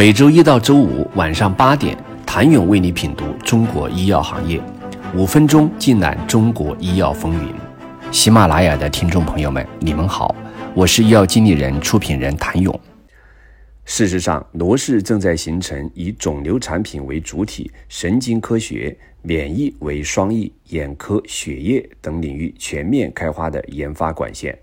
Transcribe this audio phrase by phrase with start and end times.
[0.00, 4.58] 每周一到周五晚上八点，谭勇为你品读中国医药行业，
[5.14, 7.54] 五分钟尽览中国医药风云。
[8.10, 10.34] 喜马拉雅的听众朋友们，你们好，
[10.74, 12.80] 我是医药经理人、出品人谭勇。
[13.84, 24.58] 事实上，罗氏正在形成以肿瘤产品为主体、神经科学、免疫为双翼、眼科、血液等领域全面开花的研发管线。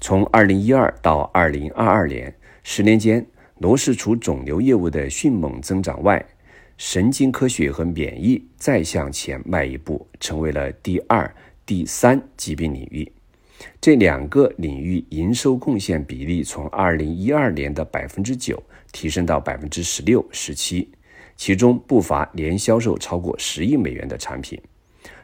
[0.00, 2.32] 从二零一二到二零二二年，
[2.62, 3.26] 十年间。
[3.60, 6.24] 罗氏除肿瘤业务的迅猛增长外，
[6.78, 11.30] 神经科学和免疫再向前迈一步，成为了第二、
[11.66, 13.12] 第三疾病领域。
[13.78, 18.62] 这两个领域营收贡献比例从二零一二年的百分之九
[18.92, 20.88] 提升到百分之十六、十七，
[21.36, 24.58] 其中不乏年销售超过十亿美元的产品。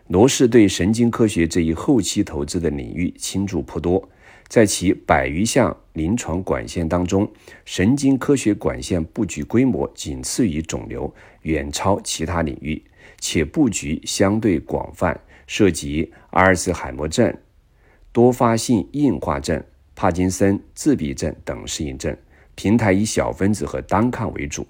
[0.08, 4.06] 罗氏对神经科学这一后期投资的领域倾注颇多。
[4.48, 7.30] 在其百余项临床管线当中，
[7.64, 12.82] 神经科学管线布局规模仅次于肿瘤，远超其他领域，
[13.20, 17.36] 且布局相对广泛，涉及阿尔茨海默症、
[18.12, 19.62] 多发性硬化症、
[19.94, 22.16] 帕金森自闭症等适应症。
[22.54, 24.66] 平台以小分子和单抗为主。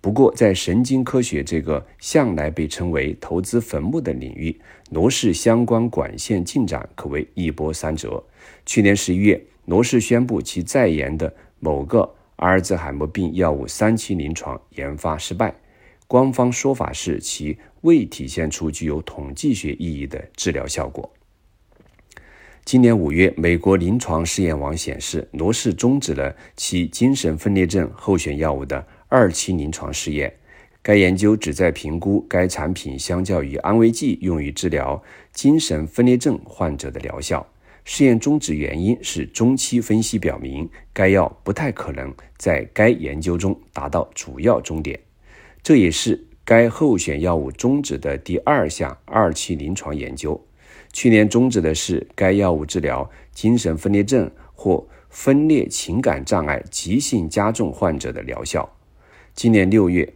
[0.00, 4.58] 不过，在神经科学这个向来被称为“投资坟墓”的领域，
[4.90, 8.22] 罗氏相关管线进展可谓一波三折。
[8.64, 15.54] 去年十一月，罗氏宣布其在研的某个阿尔兹海默病药物三期临床研发失败，
[16.06, 21.12] 官方说法是其未体现出具有统计学意义的治疗效果。
[22.64, 28.84] 今年五月，美国临床试验网显示，罗氏终止了其精神分裂症候选药物的
[29.16, 30.30] 二期临床试验。
[30.82, 37.44] 该研究旨在评估该产品相较于安慰剂用于治疗精神分裂症患者的疗效。
[37.86, 45.00] 试验终止原因是中期分析表明，该药不太可能在该研究中达到主要终点。
[45.62, 50.38] 这也是该候选药物终止的第二项二期临床研究。
[50.92, 58.75] 去年终止的是该药物治疗精神分裂症或分裂情感障碍急性加重患者的疗效。
[59.36, 60.14] 今年六月，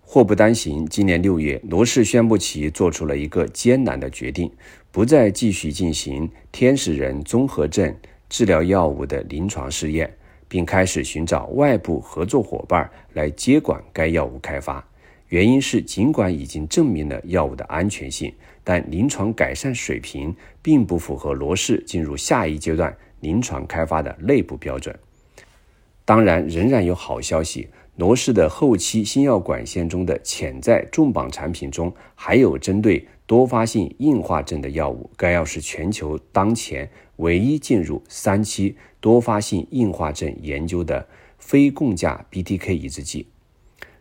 [0.00, 4.48] 祸不单行，今年六月，罗氏宣布其做出了一个艰难的决定。
[4.92, 7.92] 不再继续进行天使人综合症
[8.28, 10.16] 治疗药物的临床试验，
[10.46, 14.88] 并开始寻找外部合作伙伴来接管该药物开发。
[15.30, 18.32] 原因是，尽管已经证明了药物的安全性，
[18.62, 20.32] 但临床改善水平
[20.62, 24.96] 并不符合罗氏进入下一阶段临床开发的内部标准。
[26.08, 27.68] 当然，仍然有好消息。
[27.96, 35.10] 罗氏的后期新药管线中的潜在重磅产品中，还有针对多发性硬化症的药物。
[35.18, 43.26] 该药是全球当前唯一进入三期多发性硬化症研究的非共价 BTK 抑制剂。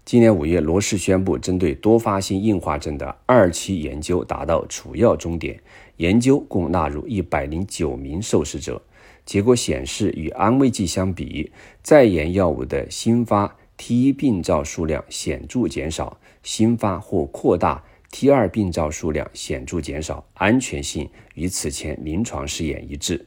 [0.06, 5.59] 今年五月，罗氏宣布，针对多发性硬化症的二期研究达到主要终点，
[5.97, 8.81] 研究共纳入一百零九名受试者。
[9.28, 11.52] 结果显示，与安慰剂相比，
[11.84, 13.56] 在研药物的新发。
[13.78, 23.24] T1 病灶数量显著减少，新发或扩大 T2 病灶数量显著减少，安全性与此前临床试验一致。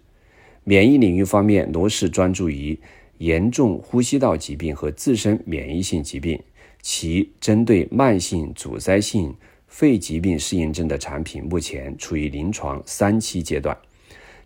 [0.64, 2.76] 免疫领域方面，罗氏专注于
[3.18, 6.42] 严重呼吸道疾病和自身免疫性疾病，
[6.82, 9.32] 其针对慢性阻塞性
[9.68, 13.78] 肺疾病适应症的产品目前处于临床三期阶段。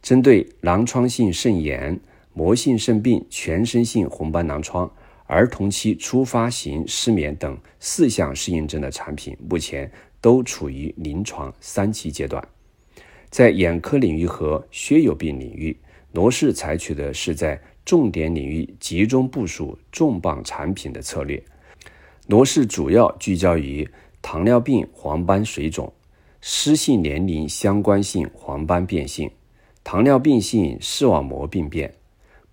[0.04, 1.98] 针对囊疮性肾炎、
[2.34, 4.88] 膜性肾病、全身性红斑狼疮。
[5.24, 12.46] 儿童期初发型失眠等四项适应症的产品，目前都处于临床三期阶段。
[13.30, 15.74] 在眼科领域和血友病领域，
[16.12, 21.42] 罗氏采取的是在重点领域集中部署重磅产品的策略。
[22.26, 23.88] 罗氏主要聚焦于
[24.20, 25.90] 糖尿病黄斑水肿、
[26.42, 29.30] 湿性年龄相关性黄斑变性、
[29.84, 31.94] 糖尿病性视网膜病变。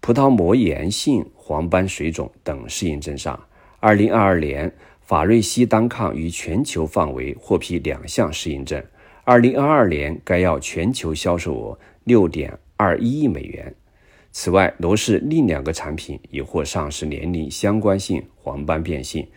[0.01, 3.39] 葡萄膜炎性黄斑水肿等适应症上，
[3.79, 8.83] 二零二二年法瑞西单抗于全球范围获批两项适应症。
[9.23, 13.73] 二零二二年该药全球销售额六点二一亿美元。
[14.31, 19.27] 此外，罗氏另两个产品已获上市年龄相关性黄斑变性、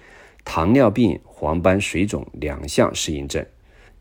[0.44, 3.44] 糖尿病黄斑水肿两项适应症。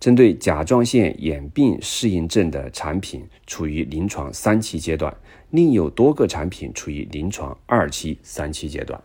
[0.04, 5.16] 针对甲状腺眼病适应症的产品处于临床三期阶段。
[5.52, 9.00] 另有多个产品处于临床二期、三期阶段。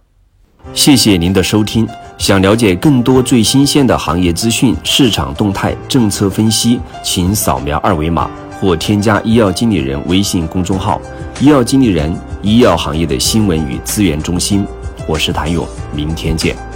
[0.74, 1.86] 谢谢您的收听。
[2.18, 8.28] 想了解更多最新鲜的行业资讯、市场动态、政策分析，请扫描二维码
[8.60, 11.00] 或添加医药经理人微信公众号
[11.40, 12.12] “医药经理人”——
[12.42, 14.66] 医药行业的新闻与资源中心。
[15.06, 15.64] 我是谭勇。
[15.94, 16.67] 明天见。